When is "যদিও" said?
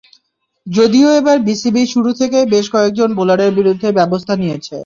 0.67-1.09